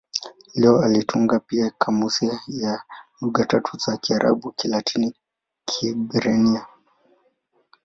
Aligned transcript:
Leo 0.55 0.81
alitunga 0.81 1.39
pia 1.39 1.69
kamusi 1.77 2.29
ya 2.47 2.83
lugha 3.21 3.45
tatu 3.45 3.77
za 3.77 3.97
Kiarabu-Kilatini-Kiebrania. 3.97 6.67